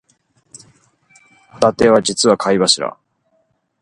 [1.51, 2.97] ホタテは実は貝柱